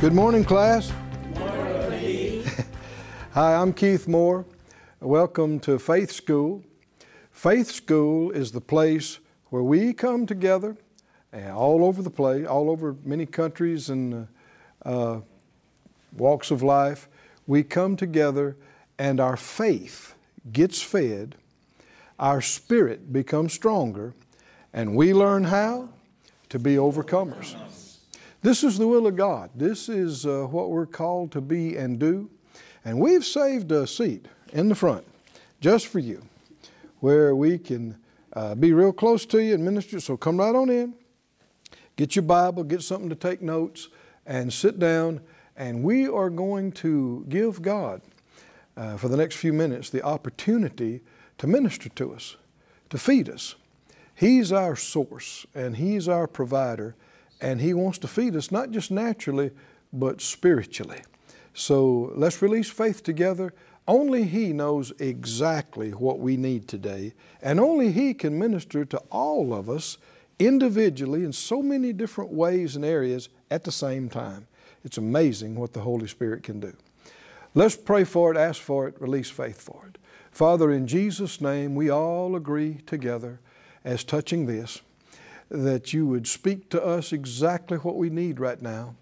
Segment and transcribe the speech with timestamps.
[0.00, 0.90] Good morning, class.
[3.34, 4.46] Hi, I'm Keith Moore.
[4.98, 6.64] Welcome to Faith School.
[7.32, 9.18] Faith School is the place
[9.50, 10.78] where we come together
[11.34, 14.26] uh, all over the place, all over many countries and
[14.86, 15.20] uh, uh,
[16.16, 17.06] walks of life.
[17.46, 18.56] We come together
[18.98, 20.14] and our faith
[20.50, 21.36] gets fed,
[22.18, 24.14] our spirit becomes stronger,
[24.72, 25.90] and we learn how
[26.48, 27.54] to be overcomers.
[28.42, 29.50] This is the will of God.
[29.54, 32.30] This is uh, what we're called to be and do.
[32.84, 35.04] And we've saved a seat in the front
[35.60, 36.22] just for you
[37.00, 37.98] where we can
[38.32, 40.00] uh, be real close to you and minister.
[40.00, 40.94] So come right on in,
[41.96, 43.88] get your Bible, get something to take notes,
[44.24, 45.20] and sit down.
[45.54, 48.00] And we are going to give God,
[48.74, 51.02] uh, for the next few minutes, the opportunity
[51.36, 52.36] to minister to us,
[52.88, 53.56] to feed us.
[54.14, 56.94] He's our source and He's our provider
[57.40, 59.50] and He wants to feed us not just naturally,
[59.92, 61.00] but spiritually.
[61.54, 63.52] So let's release faith together.
[63.88, 69.52] Only He knows exactly what we need today, and only He can minister to all
[69.52, 69.98] of us
[70.38, 74.46] individually in so many different ways and areas at the same time.
[74.84, 76.74] It's amazing what the Holy Spirit can do.
[77.54, 79.98] Let's pray for it, ask for it, release faith for it.
[80.30, 83.40] Father, in Jesus' name, we all agree together
[83.84, 84.80] as touching this
[85.50, 88.94] that you would speak to us exactly what we need right now.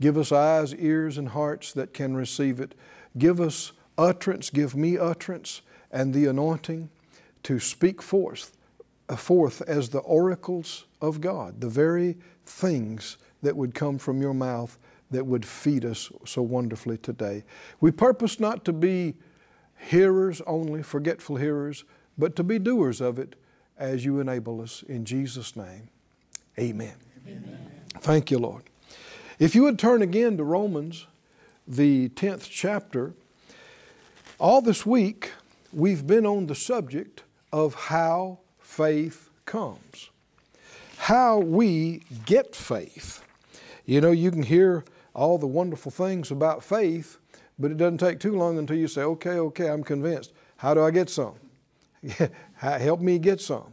[0.00, 2.74] Give us eyes, ears, and hearts that can receive it.
[3.16, 6.90] Give us utterance, give me utterance and the anointing
[7.44, 8.54] to speak forth,
[9.08, 14.34] uh, forth as the oracles of God, the very things that would come from your
[14.34, 14.78] mouth
[15.10, 17.44] that would feed us so wonderfully today.
[17.80, 19.14] We purpose not to be
[19.78, 21.84] hearers only, forgetful hearers,
[22.18, 23.36] but to be doers of it
[23.78, 24.82] as you enable us.
[24.88, 25.88] In Jesus' name,
[26.58, 26.94] amen.
[27.26, 27.70] amen.
[28.00, 28.64] Thank you, Lord.
[29.38, 31.06] If you would turn again to Romans,
[31.66, 33.12] the 10th chapter,
[34.38, 35.32] all this week
[35.72, 37.22] we've been on the subject
[37.52, 40.10] of how faith comes,
[40.98, 43.22] how we get faith.
[43.84, 47.18] You know, you can hear all the wonderful things about faith,
[47.58, 50.32] but it doesn't take too long until you say, okay, okay, I'm convinced.
[50.58, 51.34] How do I get some?
[52.56, 53.72] Help me get some.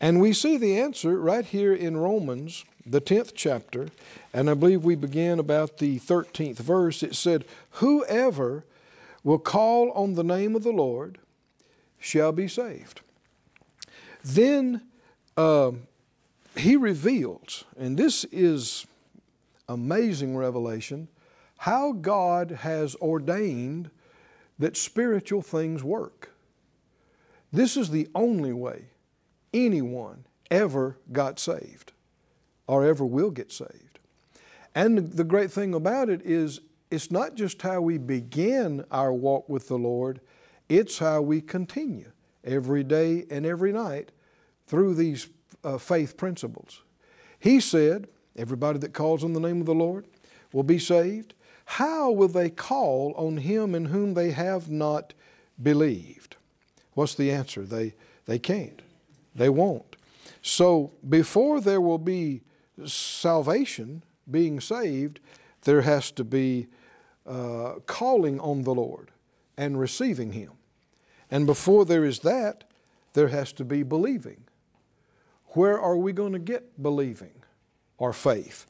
[0.00, 3.88] And we see the answer right here in Romans, the 10th chapter,
[4.32, 7.02] and I believe we begin about the 13th verse.
[7.02, 8.64] It said, Whoever
[9.22, 11.18] will call on the name of the Lord
[11.98, 13.02] shall be saved.
[14.24, 14.82] Then
[15.36, 15.72] uh,
[16.56, 18.86] he reveals, and this is
[19.68, 21.08] amazing revelation,
[21.58, 23.90] how God has ordained
[24.58, 26.30] that spiritual things work.
[27.52, 28.86] This is the only way
[29.52, 31.92] anyone ever got saved
[32.66, 33.98] or ever will get saved.
[34.74, 39.48] And the great thing about it is it's not just how we begin our walk
[39.48, 40.20] with the Lord,
[40.68, 42.12] it's how we continue
[42.44, 44.12] every day and every night
[44.66, 45.28] through these
[45.64, 46.82] uh, faith principles.
[47.38, 50.06] He said, Everybody that calls on the name of the Lord
[50.52, 51.34] will be saved.
[51.64, 55.12] How will they call on Him in whom they have not
[55.60, 56.36] believed?
[56.94, 57.62] What's the answer?
[57.62, 57.94] They,
[58.26, 58.82] they can't.
[59.34, 59.96] They won't.
[60.42, 62.42] So before there will be
[62.84, 65.20] salvation, being saved,
[65.62, 66.68] there has to be
[67.26, 69.10] uh, calling on the Lord
[69.56, 70.52] and receiving Him.
[71.30, 72.64] And before there is that,
[73.12, 74.44] there has to be believing.
[75.48, 77.42] Where are we going to get believing
[77.98, 78.66] or faith?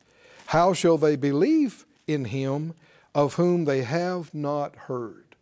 [0.47, 2.75] How shall they believe in Him
[3.14, 5.36] of whom they have not heard?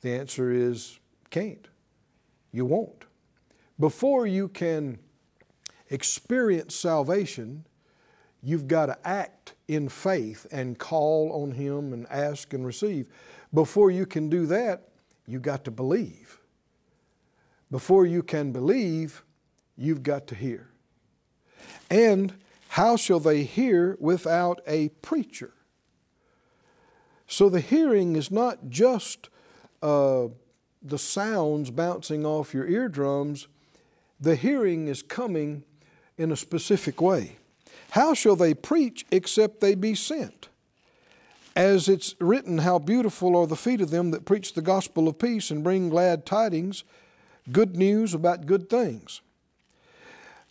[0.00, 0.98] The answer is
[1.30, 1.68] can't.
[2.52, 3.04] You won't.
[3.78, 4.98] Before you can
[5.90, 7.64] experience salvation,
[8.42, 13.06] you've got to act in faith and call on Him and ask and receive.
[13.52, 14.88] Before you can do that,
[15.26, 16.40] you've got to believe.
[17.70, 19.22] Before you can believe,
[19.76, 20.68] you've got to hear.
[21.90, 22.34] And
[22.68, 25.52] how shall they hear without a preacher?
[27.26, 29.28] So the hearing is not just
[29.82, 30.28] uh,
[30.82, 33.48] the sounds bouncing off your eardrums
[34.20, 35.62] the hearing is coming
[36.16, 37.36] in a specific way.
[37.90, 40.48] How shall they preach except they be sent?
[41.54, 45.18] As it's written, How beautiful are the feet of them that preach the gospel of
[45.18, 46.84] peace and bring glad tidings,
[47.50, 49.20] good news about good things.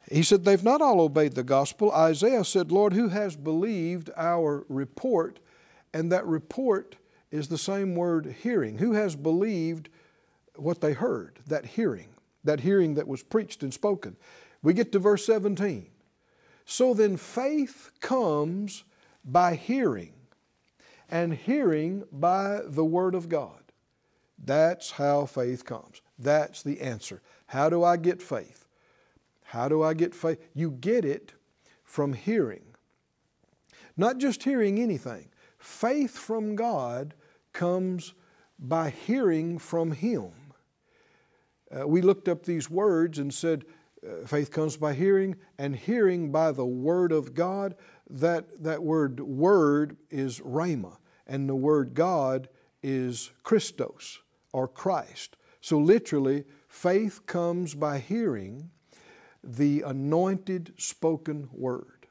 [0.09, 1.91] He said, They've not all obeyed the gospel.
[1.91, 5.39] Isaiah said, Lord, who has believed our report?
[5.93, 6.95] And that report
[7.31, 8.77] is the same word hearing.
[8.77, 9.89] Who has believed
[10.57, 11.39] what they heard?
[11.47, 12.09] That hearing
[12.47, 14.17] that hearing that was preached and spoken.
[14.63, 15.85] We get to verse 17.
[16.65, 18.83] So then faith comes
[19.23, 20.13] by hearing,
[21.09, 23.71] and hearing by the Word of God.
[24.43, 26.01] That's how faith comes.
[26.17, 27.21] That's the answer.
[27.47, 28.65] How do I get faith?
[29.43, 30.39] How do I get faith?
[30.53, 31.33] You get it
[31.83, 32.63] from hearing.
[33.95, 35.29] Not just hearing anything.
[35.57, 37.13] Faith from God
[37.53, 38.13] comes
[38.59, 40.31] by hearing from Him.
[41.75, 43.65] Uh, we looked up these words and said,
[44.05, 47.75] uh, faith comes by hearing, and hearing by the Word of God.
[48.09, 52.47] That, that word word is rhema, and the word God
[52.81, 54.19] is Christos
[54.53, 55.35] or Christ.
[55.59, 58.69] So literally, faith comes by hearing
[59.43, 62.07] the anointed spoken word.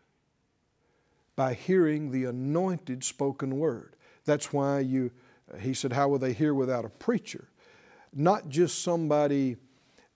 [1.35, 3.97] By hearing the anointed spoken word.
[4.27, 5.13] That's why you,
[5.61, 7.49] he said, How will they hear without a preacher?
[8.19, 9.57] Not just somebody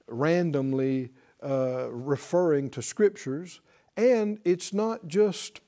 [0.08, 1.10] randomly
[1.42, 3.60] uh, referring to scriptures,
[3.96, 5.60] and it's not just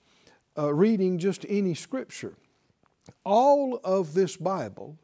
[0.56, 2.34] uh, reading just any scripture.
[3.24, 4.98] All of this Bible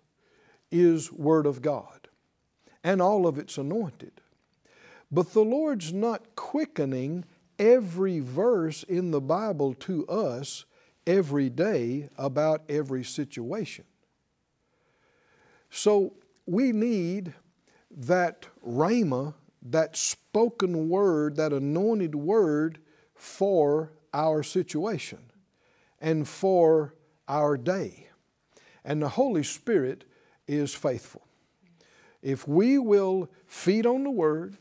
[0.70, 2.08] is Word of God,
[2.82, 4.12] and all of it's anointed.
[5.10, 7.24] But the Lord's not quickening
[7.58, 10.64] every verse in the Bible to us
[11.06, 13.84] every day about every situation.
[15.70, 16.14] So
[16.48, 17.34] we need
[17.90, 22.78] that rhema, that spoken word, that anointed word
[23.14, 25.18] for our situation
[26.00, 26.94] and for
[27.28, 28.08] our day.
[28.84, 30.04] And the Holy Spirit
[30.46, 31.26] is faithful.
[32.22, 34.56] If we will feed on the Word,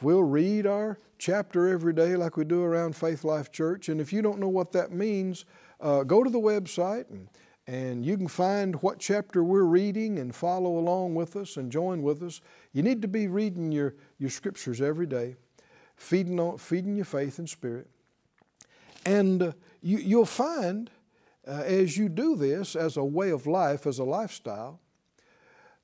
[0.00, 4.12] we'll read our chapter every day like we do around Faith Life Church, and if
[4.12, 5.44] you don't know what that means,
[5.80, 7.28] uh, go to the website and,
[7.66, 12.02] and you can find what chapter we're reading and follow along with us and join
[12.02, 12.40] with us.
[12.72, 15.36] You need to be reading your, your scriptures every day,
[15.96, 17.88] feeding, on, feeding your faith and spirit.
[19.04, 19.52] And uh,
[19.82, 20.90] you, you'll find
[21.46, 24.80] uh, as you do this as a way of life, as a lifestyle,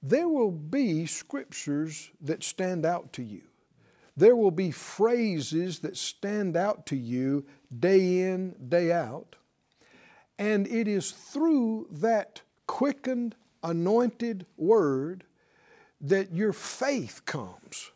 [0.03, 3.43] there will be scriptures that stand out to you.
[4.17, 7.47] There will be phrases that stand out to you
[7.77, 9.37] day in, day out.
[10.43, 15.23] And it is through that quickened, anointed word
[16.01, 17.93] that your faith comes.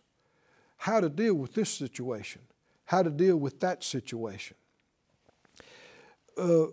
[0.76, 2.42] How to deal with this situation,
[2.84, 4.56] how to deal with that situation.
[6.38, 6.66] Uh,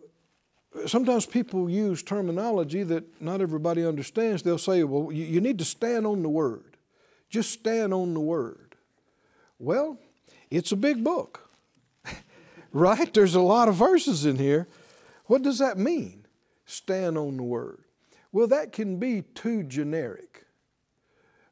[0.86, 4.44] sometimes people use terminology that not everybody understands.
[4.44, 6.78] They'll say, well, you, you need to stand on the Word.
[7.32, 8.76] Just stand on the Word.
[9.58, 9.98] Well,
[10.52, 11.50] it's a big book,
[12.72, 13.12] right?
[13.12, 14.68] There's a lot of verses in here.
[15.26, 16.26] What does that mean?
[16.66, 17.84] Stand on the Word.
[18.32, 20.46] Well, that can be too generic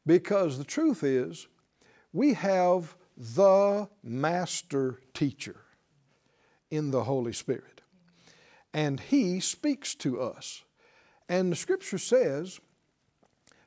[0.06, 1.47] because the truth is
[2.12, 5.57] we have the master teacher
[6.71, 7.81] in the Holy Spirit
[8.73, 10.63] and He speaks to us.
[11.29, 12.59] And the scripture says,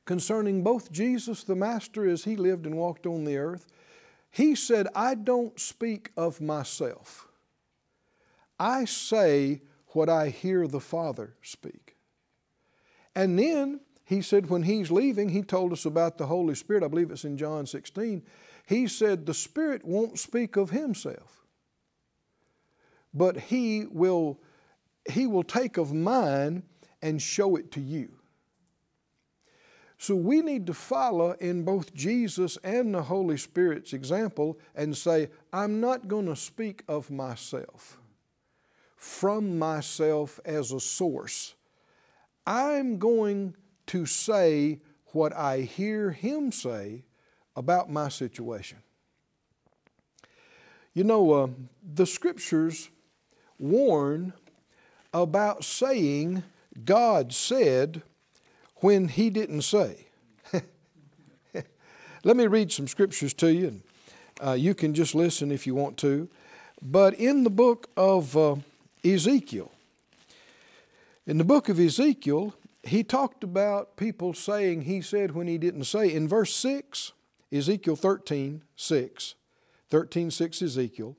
[0.04, 3.66] concerning both Jesus the Master as He lived and walked on the earth,
[4.30, 7.28] He said, I don't speak of myself.
[8.58, 9.62] I say
[9.94, 11.96] what I hear the Father speak.
[13.14, 16.82] And then he said, when he's leaving, he told us about the Holy Spirit.
[16.82, 18.22] I believe it's in John 16.
[18.66, 21.46] He said, The Spirit won't speak of himself,
[23.12, 24.40] but he will
[25.10, 26.62] he will take of mine
[27.02, 28.10] and show it to you.
[29.98, 35.28] So we need to follow in both Jesus and the Holy Spirit's example and say,
[35.52, 37.98] I'm not going to speak of myself,
[39.04, 41.54] from myself as a source.
[42.46, 43.54] I'm going
[43.88, 47.04] to say what I hear Him say
[47.54, 48.78] about my situation.
[50.94, 51.48] You know, uh,
[51.94, 52.88] the scriptures
[53.58, 54.32] warn
[55.12, 56.42] about saying
[56.82, 58.02] God said
[58.76, 60.06] when He didn't say.
[62.24, 63.82] Let me read some scriptures to you, and
[64.42, 66.30] uh, you can just listen if you want to.
[66.80, 68.56] But in the book of uh,
[69.04, 69.70] Ezekiel,
[71.26, 75.84] in the book of Ezekiel, he talked about people saying he said when he didn't
[75.84, 76.12] say.
[76.12, 77.12] In verse 6,
[77.52, 79.34] Ezekiel 13, 6,
[79.88, 81.16] 13, 6 Ezekiel,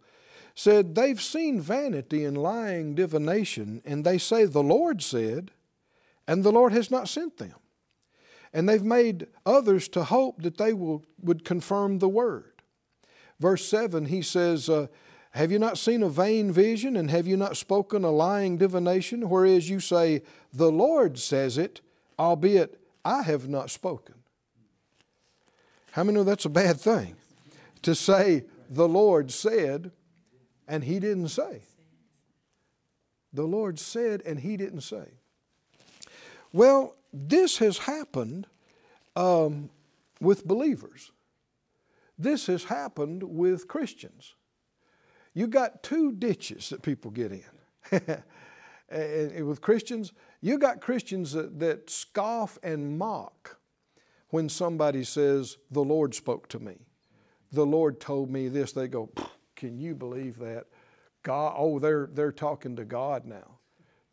[0.54, 5.52] said, They've seen vanity and lying divination, and they say, The Lord said,
[6.28, 7.56] and the Lord has not sent them.
[8.54, 12.62] And they've made others to hope that they will, would confirm the word.
[13.40, 14.88] Verse 7, he says, uh,
[15.36, 19.30] Have you not seen a vain vision, and have you not spoken a lying divination?
[19.30, 20.22] Whereas you say,
[20.54, 21.82] The Lord says it,
[22.18, 24.16] albeit I have not spoken.
[25.92, 27.18] How many know that's a bad thing?
[27.82, 29.92] To say, The Lord said,
[30.70, 31.64] and he didn't say.
[33.34, 35.16] The Lord said, and he didn't say.
[36.54, 38.48] Well, this has happened
[39.18, 39.70] um,
[40.22, 41.12] with believers.
[42.18, 44.34] This has happened with Christians.
[45.36, 48.02] You got two ditches that people get in.
[48.90, 53.58] and with Christians, you got Christians that, that scoff and mock
[54.30, 56.78] when somebody says, The Lord spoke to me.
[57.52, 58.72] The Lord told me this.
[58.72, 59.12] They go,
[59.56, 60.66] Can you believe that?
[61.22, 63.60] God, oh, they're, they're talking to God now.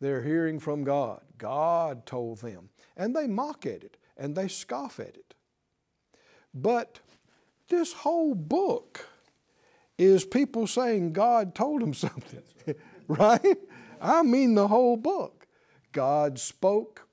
[0.01, 1.21] They're hearing from God.
[1.37, 2.69] God told them.
[2.97, 5.33] And they mock at it and they scoff at it.
[6.53, 6.99] But
[7.69, 9.07] this whole book
[9.97, 12.43] is people saying God told them something,
[13.07, 13.57] right?
[14.01, 15.47] I mean the whole book.
[15.91, 17.07] God spoke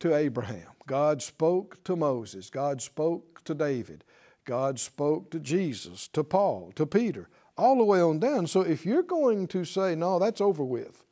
[0.00, 0.68] to Abraham.
[0.86, 2.50] God spoke to Moses.
[2.50, 4.04] God spoke to David.
[4.44, 8.46] God spoke to Jesus, to Paul, to Peter, all the way on down.
[8.46, 11.04] So if you're going to say, no, that's over with,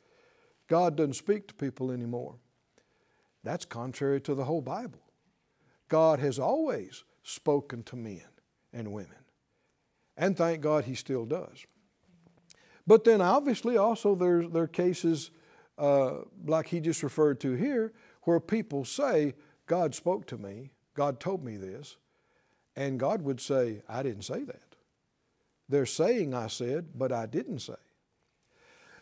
[0.67, 2.35] God doesn't speak to people anymore,
[3.43, 4.99] that's contrary to the whole Bible.
[5.87, 8.27] God has always spoken to men
[8.73, 9.18] and women.
[10.19, 11.65] And thank God He still does.
[12.85, 15.31] But then obviously also there, there are cases
[15.77, 19.33] uh, like he just referred to here where people say,
[19.65, 21.97] God spoke to me, God told me this,
[22.75, 24.75] and God would say, I didn't say that.
[25.69, 27.75] They're saying I said, but I didn't say.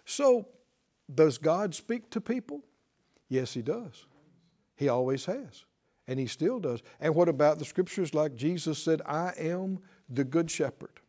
[0.05, 0.47] So,
[1.13, 2.61] does God speak to people?
[3.29, 4.05] Yes, He does.
[4.75, 5.63] He always has.
[6.07, 6.83] And He still does.
[6.99, 10.99] And what about the scriptures like Jesus said, I am the good shepherd?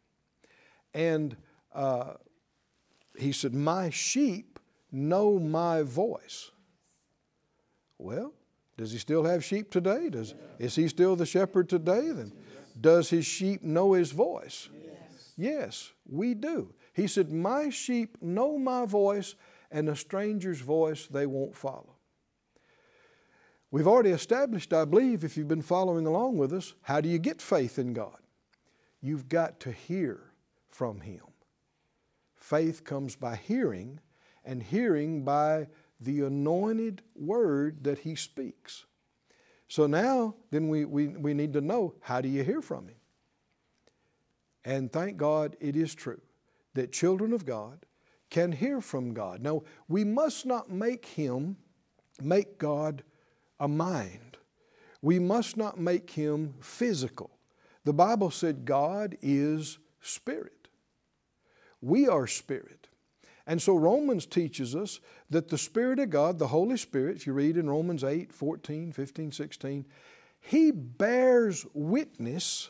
[0.95, 1.37] And
[1.75, 2.15] uh,
[3.17, 4.59] He said, My sheep
[4.91, 6.51] know my voice.
[7.99, 8.33] Well,
[8.77, 10.09] does he still have sheep today?
[10.09, 12.13] Does, is he still the shepherd today?
[12.13, 12.33] Then
[12.81, 14.69] does his sheep know his voice?
[14.73, 15.33] Yes.
[15.37, 16.73] yes, we do.
[16.93, 19.35] He said, My sheep know my voice,
[19.71, 21.97] and a stranger's voice they won't follow.
[23.71, 27.19] We've already established, I believe, if you've been following along with us, how do you
[27.19, 28.19] get faith in God?
[29.03, 30.28] You've got to hear
[30.71, 31.23] from Him.
[32.37, 34.01] Faith comes by hearing,
[34.45, 35.67] and hearing by
[36.01, 38.87] the anointed word that he speaks.
[39.69, 42.97] So now, then we, we, we need to know how do you hear from him?
[44.65, 46.21] And thank God it is true
[46.75, 47.85] that children of God
[48.31, 49.43] can hear from God.
[49.43, 51.57] Now, we must not make him,
[52.23, 53.03] make God
[53.59, 54.37] a mind.
[55.03, 57.31] We must not make him physical.
[57.85, 60.58] The Bible said God is spirit.
[61.81, 62.89] We are spirit.
[63.47, 67.33] And so Romans teaches us that the Spirit of God, the Holy Spirit, if you
[67.33, 69.87] read in Romans 8, 14, 15, 16,
[70.39, 72.69] He bears witness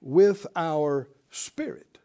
[0.00, 1.98] with our spirit.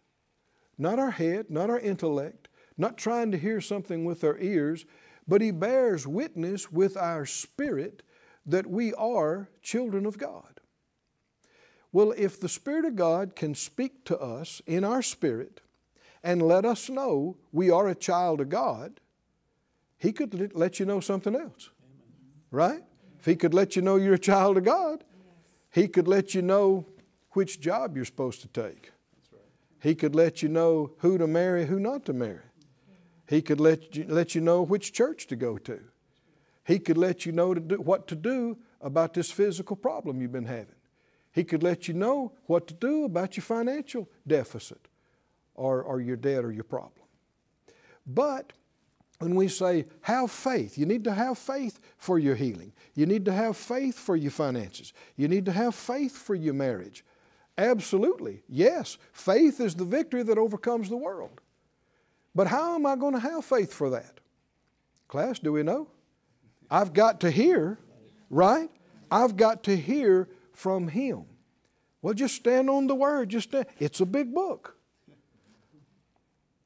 [0.75, 4.85] Not our head, not our intellect, not trying to hear something with our ears,
[5.27, 8.01] but He bears witness with our spirit
[8.43, 10.61] that we are children of God.
[11.91, 15.61] Well, if the Spirit of God can speak to us in our spirit,
[16.23, 18.99] and let us know we are a child of God,
[19.97, 21.69] He could let you know something else.
[22.51, 22.83] Right?
[23.19, 25.03] If He could let you know you're a child of God,
[25.71, 26.85] He could let you know
[27.31, 28.91] which job you're supposed to take.
[29.81, 32.41] He could let you know who to marry, who not to marry.
[33.27, 35.79] He could let you, let you know which church to go to.
[36.65, 40.31] He could let you know to do, what to do about this physical problem you've
[40.31, 40.75] been having.
[41.31, 44.87] He could let you know what to do about your financial deficit
[45.59, 46.93] or, or your debt or your problem.
[48.07, 48.53] But
[49.19, 52.71] when we say have faith, you need to have faith for your healing.
[52.95, 54.93] You need to have faith for your finances.
[55.17, 57.03] You need to have faith for your marriage.
[57.57, 58.97] Absolutely, yes.
[59.11, 61.41] Faith is the victory that overcomes the world.
[62.33, 64.21] But how am I going to have faith for that?
[65.09, 65.89] Class, do we know?
[66.71, 67.79] I've got to hear,
[68.29, 68.69] right?
[69.11, 71.25] I've got to hear from Him.
[72.01, 73.29] Well, just stand on the Word.
[73.29, 73.65] Just stand.
[73.79, 74.78] It's a big book.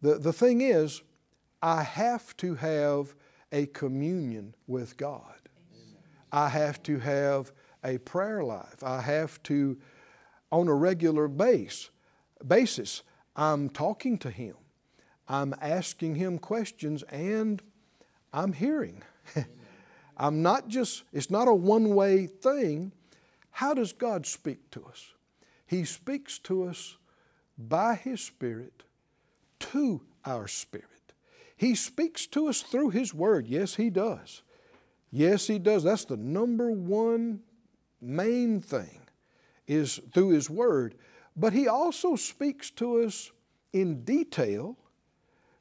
[0.03, 1.01] The, the thing is,
[1.61, 3.15] I have to have
[3.53, 5.21] a communion with God.
[6.29, 7.53] I have to have
[7.85, 8.83] a prayer life.
[8.83, 9.77] I have to,
[10.51, 11.89] on a regular base,
[12.45, 13.01] basis,
[13.37, 14.55] I'm talking to Him.
[15.29, 17.61] I'm asking Him questions and
[18.33, 19.03] I'm hearing.
[20.17, 22.91] I'm not just, it's not a one way thing.
[23.51, 25.13] How does God speak to us?
[25.65, 26.97] He speaks to us
[27.57, 28.83] by His Spirit
[29.71, 30.87] to our spirit.
[31.55, 33.47] He speaks to us through His Word.
[33.47, 34.41] Yes, He does.
[35.11, 35.83] Yes, He does.
[35.83, 37.41] That's the number one
[38.01, 39.01] main thing
[39.67, 40.95] is through His Word.
[41.35, 43.31] But He also speaks to us
[43.71, 44.77] in detail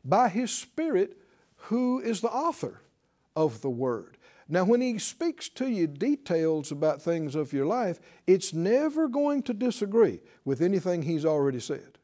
[0.04, 1.16] by His Spirit,
[1.56, 2.82] who is the author
[3.37, 4.16] of the Word.
[4.49, 9.42] Now, when He speaks to you details about things of your life, it's never going
[9.44, 11.99] to disagree with anything He's already said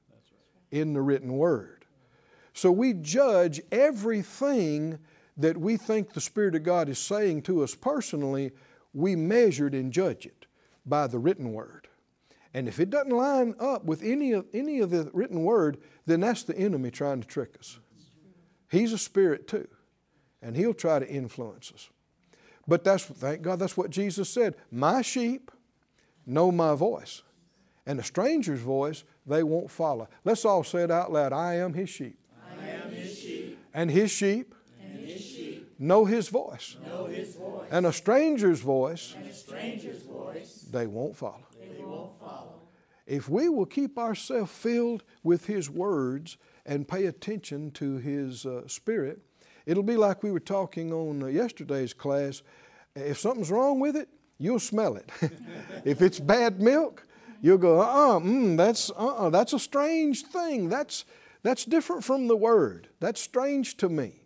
[0.71, 1.78] in the written Word.
[2.59, 4.99] So we judge everything
[5.37, 8.51] that we think the Spirit of God is saying to us personally,
[8.93, 10.47] we measured and judge it
[10.85, 11.87] by the written Word.
[12.53, 16.19] And if it doesn't line up with any of, any of the written Word, then
[16.19, 17.79] that's the enemy trying to trick us.
[18.69, 19.69] He's a spirit too,
[20.43, 21.89] and he'll try to influence us.
[22.67, 24.57] But that's, thank God, that's what Jesus said.
[24.73, 25.53] My sheep
[26.27, 27.23] know my voice,
[27.87, 30.09] and a stranger's voice they won't follow.
[30.25, 32.19] Let's all say it out loud I am his sheep.
[33.79, 36.77] And his sheep, and his sheep know his voice.
[36.87, 37.69] Know his voice.
[37.71, 41.47] And a stranger's voice, and a stranger's voice they won't follow.
[41.59, 42.61] they won't follow.
[43.07, 48.67] If we will keep ourselves filled with his words and pay attention to his uh,
[48.67, 49.23] spirit,
[49.69, 52.43] It'll be like we were talking on uh, yesterday's class.
[52.97, 54.09] If something's wrong with it,
[54.39, 55.11] you'll smell it.
[55.85, 57.07] if it's bad milk,
[57.43, 60.71] you'll go, uh-uh, mm, that's, uh-uh, that's a strange thing.
[60.71, 61.05] That's,
[61.43, 62.89] that's different from the Word.
[63.01, 64.23] That's strange to me.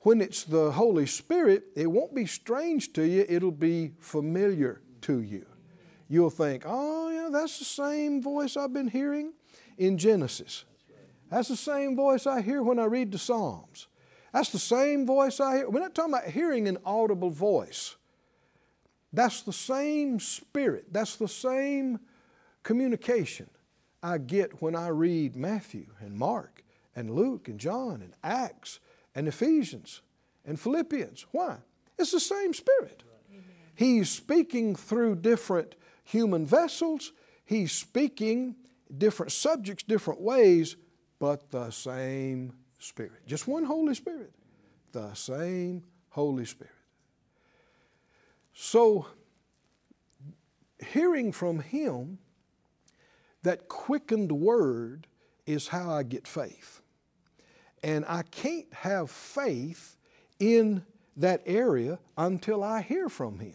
[0.00, 5.20] When it's the Holy Spirit, it won't be strange to you, it'll be familiar to
[5.20, 5.46] you.
[6.08, 9.32] You'll think, oh, yeah, that's the same voice I've been hearing
[9.78, 10.64] in Genesis.
[11.30, 13.86] That's the same voice I hear when I read the Psalms.
[14.32, 15.70] That's the same voice I hear.
[15.70, 17.96] We're not talking about hearing an audible voice.
[19.12, 20.86] That's the same spirit.
[20.90, 22.00] That's the same
[22.62, 23.48] communication
[24.02, 28.80] I get when I read Matthew and Mark and Luke and John and Acts
[29.14, 30.02] and Ephesians
[30.44, 31.26] and Philippians.
[31.30, 31.58] Why?
[31.98, 33.04] It's the same spirit.
[33.74, 37.12] He's speaking through different human vessels.
[37.44, 38.56] He's speaking
[38.96, 40.76] different subjects, different ways,
[41.18, 43.24] but the same Spirit.
[43.26, 44.32] Just one Holy Spirit.
[44.90, 46.72] The same Holy Spirit.
[48.52, 49.06] So,
[50.84, 52.18] hearing from Him,
[53.42, 55.06] that quickened word
[55.46, 56.80] is how I get faith.
[57.82, 59.96] And I can't have faith
[60.38, 60.84] in
[61.16, 63.54] that area until I hear from Him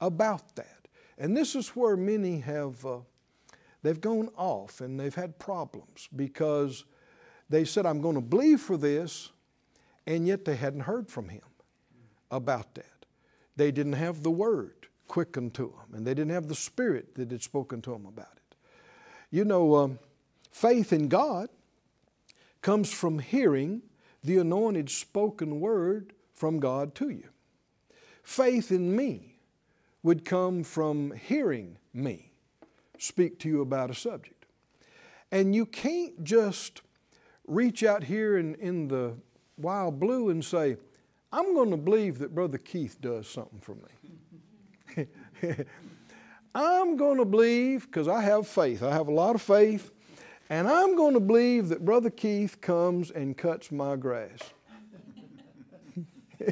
[0.00, 0.88] about that.
[1.16, 2.98] And this is where many have, uh,
[3.82, 6.84] they've gone off and they've had problems because
[7.48, 9.30] they said, I'm going to believe for this,
[10.06, 11.42] and yet they hadn't heard from him
[12.30, 13.06] about that.
[13.56, 17.30] They didn't have the word quickened to them, and they didn't have the spirit that
[17.30, 18.37] had spoken to them about it.
[19.30, 19.98] You know, um,
[20.50, 21.48] faith in God
[22.62, 23.82] comes from hearing
[24.24, 27.28] the anointed spoken word from God to you.
[28.22, 29.36] Faith in me
[30.02, 32.30] would come from hearing me
[32.98, 34.46] speak to you about a subject.
[35.30, 36.82] And you can't just
[37.46, 39.14] reach out here in, in the
[39.56, 40.76] wild blue and say,
[41.32, 43.76] I'm going to believe that Brother Keith does something for
[44.96, 45.06] me.
[46.54, 49.90] I'm going to believe, because I have faith, I have a lot of faith,
[50.50, 54.40] and I'm going to believe that Brother Keith comes and cuts my grass.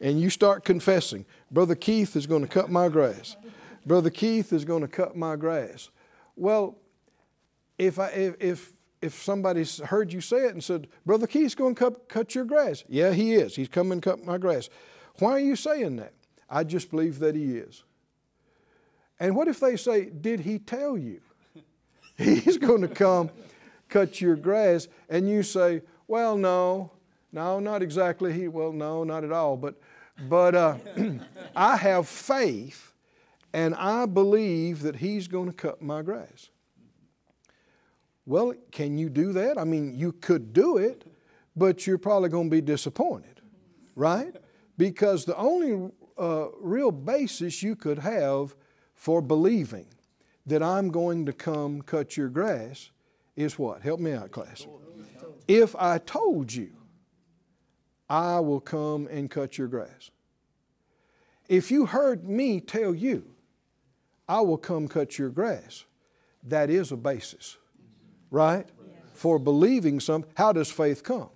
[0.00, 3.36] and you start confessing, Brother Keith is going to cut my grass.
[3.84, 5.90] Brother Keith is going to cut my grass.
[6.36, 6.76] Well,
[7.78, 11.74] if, I, if, if if somebody heard you say it and said, Brother Keith's going
[11.74, 12.84] to cut, cut your grass.
[12.88, 13.54] Yeah, he is.
[13.54, 14.68] He's coming to cut my grass.
[15.18, 16.14] Why are you saying that?
[16.50, 17.84] I just believe that he is.
[19.20, 21.20] And what if they say, Did he tell you?
[22.16, 23.30] He's going to come
[23.88, 24.88] cut your grass.
[25.08, 26.92] And you say, Well, no,
[27.32, 28.32] no, not exactly.
[28.32, 29.56] He, well, no, not at all.
[29.56, 29.80] But,
[30.28, 30.76] but uh,
[31.56, 32.92] I have faith
[33.52, 36.50] and I believe that he's going to cut my grass.
[38.26, 39.56] Well, can you do that?
[39.56, 41.04] I mean, you could do it,
[41.56, 43.40] but you're probably going to be disappointed,
[43.96, 44.36] right?
[44.76, 48.54] Because the only uh, real basis you could have
[48.98, 49.86] for believing
[50.44, 52.90] that I'm going to come cut your grass
[53.36, 53.80] is what?
[53.80, 54.66] Help me out, class.
[55.46, 56.70] If I told you,
[58.10, 60.10] I will come and cut your grass.
[61.48, 63.24] If you heard me tell you,
[64.28, 65.84] I will come cut your grass,
[66.42, 67.56] that is a basis
[68.30, 68.66] right?
[69.14, 70.24] For believing some.
[70.36, 71.30] How does faith come?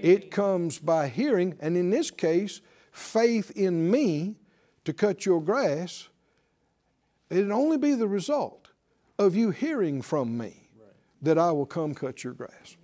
[0.00, 4.36] It comes by hearing, and in this case, faith in me
[4.84, 6.08] to cut your grass.
[7.32, 8.68] It'd only be the result
[9.18, 10.68] of you hearing from me
[11.22, 12.76] that I will come cut your grass.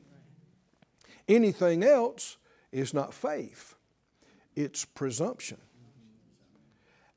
[1.28, 2.38] Anything else
[2.72, 3.74] is not faith,
[4.56, 5.58] it's presumption.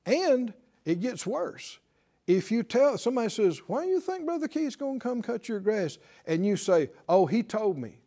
[0.06, 1.80] And it gets worse.
[2.28, 5.48] If you tell somebody says, "Why do you think Brother Keith's going to come cut
[5.48, 8.00] your grass?" and you say, "Oh, he told me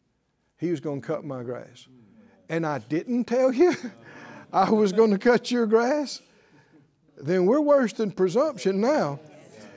[0.58, 1.88] he was going to cut my grass,"
[2.50, 3.74] and I didn't tell you
[4.52, 6.20] I was going to cut your grass,
[7.16, 9.20] then we're worse than presumption now.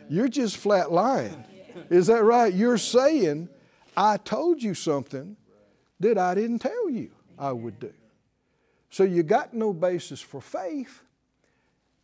[0.10, 1.43] You're just flat lying.
[1.89, 2.54] Is that right?
[2.54, 3.50] You're saying,
[3.95, 5.38] I told you something
[6.00, 7.93] that I didn't tell you I would do.
[8.89, 11.02] So you got no basis for faith,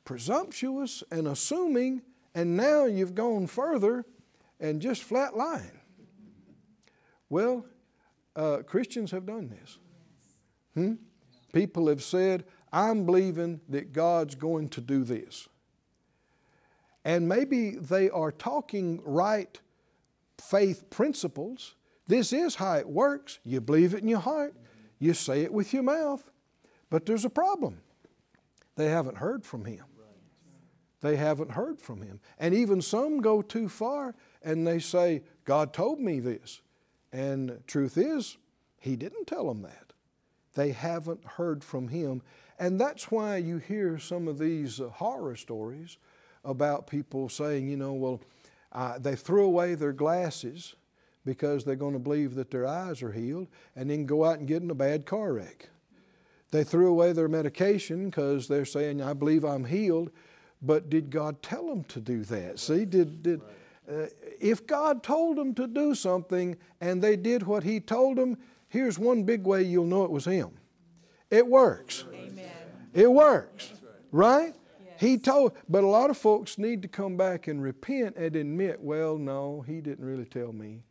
[0.06, 2.02] presumptuous and assuming,
[2.36, 4.06] and now you've gone further
[4.60, 5.80] and just flat lying.
[7.30, 7.66] Well,
[8.36, 9.78] uh, Christians have done this.
[10.74, 10.94] Hmm?
[11.54, 15.48] People have said, I'm believing that God's going to do this.
[17.06, 19.60] And maybe they are talking right
[20.42, 21.76] faith principles.
[22.08, 23.40] This is how it works.
[23.44, 24.56] You believe it in your heart,
[25.00, 26.30] you say it with your mouth.
[26.90, 27.82] But there's a problem.
[28.76, 29.86] They haven't heard from Him.
[31.02, 32.20] They haven't heard from Him.
[32.40, 36.62] And even some go too far and they say, God told me this.
[37.12, 38.38] And truth is,
[38.80, 39.94] He didn't tell them that.
[40.56, 42.22] They haven't heard from Him.
[42.60, 45.98] And that's why you hear some of these uh, horror stories
[46.46, 48.22] about people saying, you know, well,
[48.72, 50.76] uh, they threw away their glasses
[51.26, 54.48] because they're going to believe that their eyes are healed and then go out and
[54.48, 55.70] get in a bad car wreck.
[56.52, 60.12] They threw away their medication because they're saying, I believe I'm healed.
[60.62, 62.60] But did God tell them to do that?
[62.60, 63.42] See, did, did,
[63.92, 64.06] uh,
[64.40, 68.38] if God told them to do something and they did what He told them,
[68.70, 70.52] here's one big way you'll know it was Him.
[71.34, 72.06] It works.
[72.14, 72.46] Amen.
[72.94, 73.74] It works,
[74.12, 74.54] right?
[75.00, 78.80] He told, but a lot of folks need to come back and repent and admit,
[78.80, 80.84] well, no, He didn't really tell me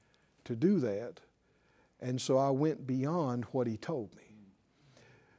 [0.45, 1.21] to do that.
[2.01, 4.35] And so I went beyond what He told me.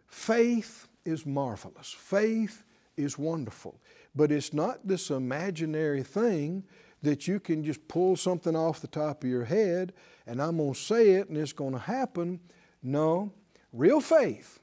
[0.08, 1.92] Faith is marvelous.
[1.92, 2.63] Faith
[2.96, 3.82] is wonderful.
[4.16, 6.63] But it's not this imaginary thing
[7.02, 9.92] that you can just pull something off the top of your head
[10.26, 12.39] and I'm going to say it and it's going to happen.
[12.82, 13.34] No,
[13.74, 14.62] real faith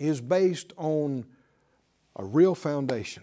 [0.00, 1.26] is based on
[2.16, 3.22] a real foundation,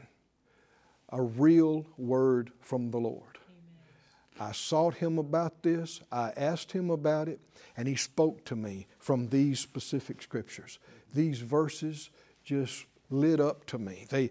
[1.09, 3.39] a real word from the Lord.
[4.39, 4.49] Amen.
[4.49, 7.39] I sought him about this, I asked him about it,
[7.75, 10.77] and he spoke to me from these specific scriptures.
[11.13, 12.11] These verses
[12.43, 14.05] just lit up to me.
[14.09, 14.29] They,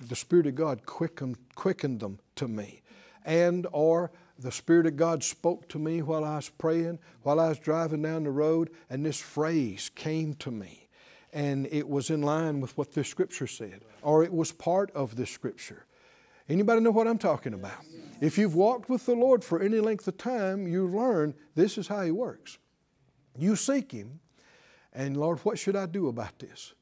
[0.00, 2.82] the Spirit of God quickened, quickened them to me.
[3.24, 7.48] And or the Spirit of God spoke to me while I was praying, while I
[7.48, 10.87] was driving down the road, and this phrase came to me.
[11.32, 15.16] And it was in line with what the Scripture said, or it was part of
[15.16, 15.84] the Scripture.
[16.48, 17.84] Anybody know what I'm talking about?
[18.20, 21.88] If you've walked with the Lord for any length of time, you learn this is
[21.88, 22.58] how He works.
[23.36, 24.20] You seek Him,
[24.92, 26.72] and Lord, what should I do about this?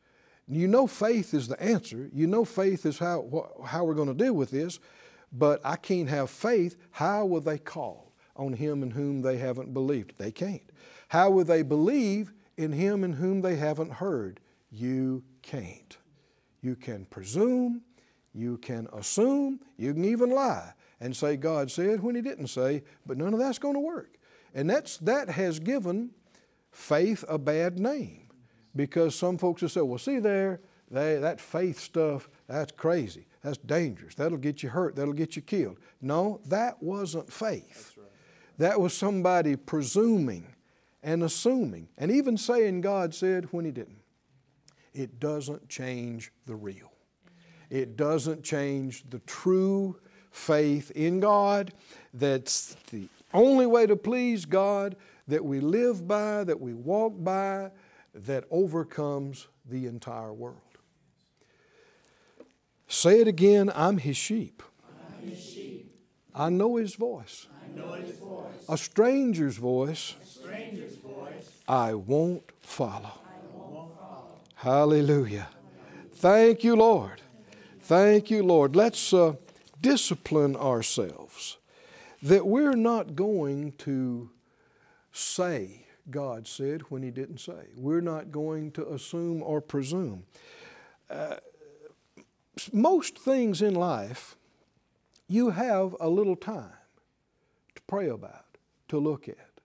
[0.49, 2.09] You know faith is the answer.
[2.13, 4.79] You know faith is how, how we're going to deal with this,
[5.33, 6.77] but I can't have faith.
[6.93, 10.17] How will they call on Him in whom they haven't believed?
[10.19, 10.71] They can't.
[11.09, 14.41] How will they believe in Him in whom they haven't heard?
[14.71, 15.97] You can't.
[16.61, 17.83] You can presume,
[18.35, 22.83] you can assume, you can even lie and say God said when He didn't say,
[23.05, 24.19] but none of that's going to work.
[24.55, 26.11] And that's, that has given
[26.73, 28.29] faith a bad name
[28.75, 33.27] because some folks will say, well, see there, they, that faith stuff, that's crazy.
[33.43, 34.15] That's dangerous.
[34.15, 34.97] That'll get you hurt.
[34.97, 35.79] That'll get you killed.
[36.01, 37.95] No, that wasn't faith.
[37.97, 38.07] Right.
[38.59, 40.47] That was somebody presuming
[41.07, 44.03] and assuming and even saying God said when He didn't.
[44.93, 46.93] It doesn't change the real.
[47.71, 49.99] It doesn't change the true
[50.31, 51.73] faith in God.
[52.13, 54.97] That's the only way to please God
[55.29, 57.71] that we live by, that we walk by,
[58.15, 60.61] that overcomes the entire world.
[62.89, 64.63] Say it again I'm his sheep.
[66.35, 67.47] I know his voice.
[67.65, 68.47] I know his voice.
[68.69, 70.15] A stranger's voice.
[70.21, 70.46] A stranger's voice.
[71.69, 73.13] I won't follow.
[74.55, 75.49] Hallelujah.
[76.15, 77.21] Thank you, Lord.
[77.83, 78.75] Thank you, Lord.
[78.75, 79.35] Let's uh,
[79.81, 81.59] discipline ourselves
[82.23, 84.31] that we're not going to
[85.13, 87.69] say God said when He didn't say.
[87.77, 90.25] We're not going to assume or presume.
[91.11, 91.37] Uh,
[92.73, 94.37] most things in life,
[95.29, 96.73] you have a little time
[97.75, 98.45] to pray about,
[98.89, 99.56] to look at.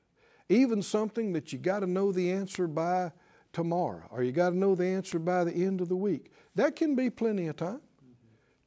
[0.52, 3.14] Even something that you got to know the answer by
[3.54, 6.34] tomorrow, or you got to know the answer by the end of the week.
[6.56, 7.80] That can be plenty of time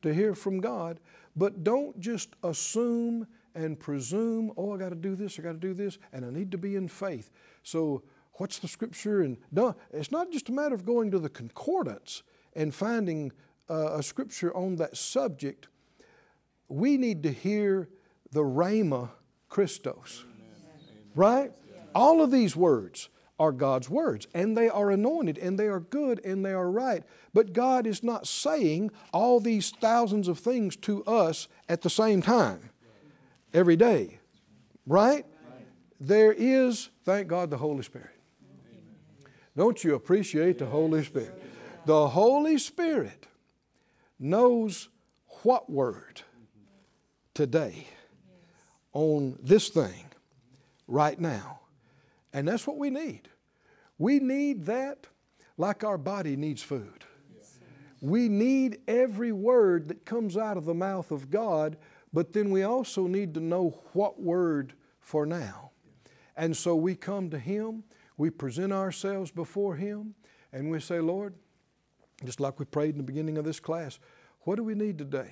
[0.01, 0.99] to hear from God,
[1.37, 5.59] but don't just assume and presume, oh, I got to do this, I got to
[5.59, 7.31] do this, and I need to be in faith.
[7.62, 8.03] So,
[8.35, 9.20] what's the scripture?
[9.20, 12.23] And no, it's not just a matter of going to the concordance
[12.55, 13.31] and finding
[13.68, 15.68] uh, a scripture on that subject.
[16.68, 17.90] We need to hear
[18.33, 19.11] the Rhema
[19.51, 20.25] Christos.
[20.25, 21.12] Amen.
[21.14, 21.53] Right?
[21.94, 26.24] All of these words, are God's words, and they are anointed, and they are good,
[26.24, 27.02] and they are right.
[27.33, 32.22] But God is not saying all these thousands of things to us at the same
[32.22, 32.70] time,
[33.52, 34.20] every day,
[34.87, 35.26] right?
[36.00, 38.11] There is, thank God, the Holy Spirit.
[39.57, 41.40] Don't you appreciate the Holy Spirit?
[41.87, 43.26] The Holy Spirit
[44.18, 44.88] knows
[45.42, 46.22] what word
[47.35, 47.87] today
[48.92, 50.04] on this thing
[50.87, 51.61] right now.
[52.35, 53.29] And that's what we need.
[53.97, 55.07] We need that
[55.57, 57.05] like our body needs food.
[58.01, 61.79] We need every word that comes out of the mouth of God,
[62.12, 65.70] but then we also need to know what word for now.
[66.37, 67.85] And so we come to Him,
[68.18, 70.14] we present ourselves before Him,
[70.53, 71.35] and we say, Lord,
[72.25, 73.99] just like we prayed in the beginning of this class,
[74.40, 75.31] what do we need today?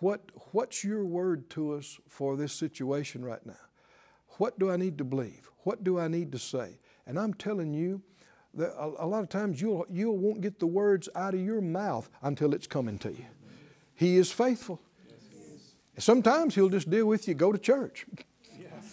[0.00, 3.69] What, what's your word to us for this situation right now?
[4.40, 5.50] What do I need to believe?
[5.64, 6.78] What do I need to say?
[7.06, 8.00] And I'm telling you,
[8.54, 12.08] that a, lot of times you'll, you won't get the words out of your mouth
[12.22, 13.26] until it's coming to you.
[13.94, 14.80] He is faithful.
[15.98, 18.06] Sometimes He'll just deal with you, go to church.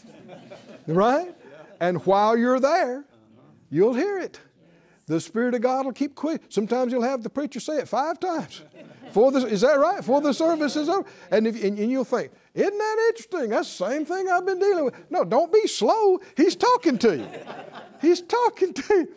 [0.88, 1.34] right?
[1.80, 3.06] And while you're there,
[3.70, 4.42] you'll hear it.
[5.06, 6.42] The Spirit of God will keep quick.
[6.50, 8.64] Sometimes you'll have the preacher say it five times.
[9.12, 10.04] For the, is that right?
[10.04, 11.08] For the service is over.
[11.32, 13.50] And, if, and, and you'll think, isn't that interesting?
[13.52, 14.96] That's the same thing I've been dealing with.
[15.12, 16.20] No, don't be slow.
[16.36, 17.28] He's talking to you.
[18.02, 19.08] He's talking to you.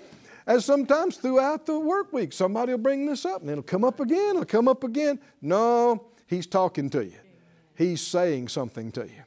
[0.46, 3.98] And sometimes throughout the work week, somebody will bring this up and it'll come up
[3.98, 5.18] again, it'll come up again.
[5.40, 7.16] No, he's talking to you.
[7.74, 9.22] He's saying something to you.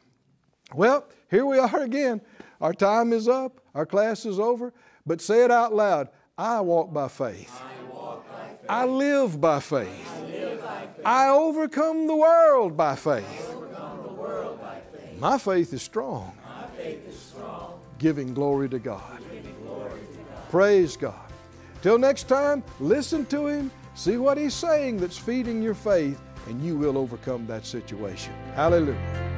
[0.76, 2.22] Well, here we are again.
[2.62, 4.74] Our time is up, our class is over,
[5.08, 6.10] but say it out loud.
[6.38, 7.60] I walk by faith.
[7.62, 8.66] I, walk by faith.
[8.70, 10.12] I live by faith.
[10.16, 11.06] I, live by faith.
[11.06, 13.53] I overcome the world by faith.
[14.34, 15.20] World by faith.
[15.20, 16.36] My faith is strong.
[16.76, 17.80] Faith is strong.
[18.00, 19.20] Giving glory to God.
[19.64, 20.50] Glory to God.
[20.50, 21.32] Praise God.
[21.82, 26.62] Till next time, listen to Him, see what He's saying that's feeding your faith, and
[26.64, 28.34] you will overcome that situation.
[28.56, 29.33] Hallelujah.